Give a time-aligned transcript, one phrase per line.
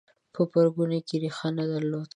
[0.33, 2.09] په پرګنو کې ریښه نه درلوده